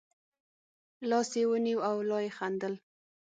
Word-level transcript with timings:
لاس 1.09 1.29
یې 1.39 1.43
ونیو 1.49 1.79
او 1.89 1.95
لا 2.09 2.17
یې 2.25 2.31
خندل. 2.37 2.73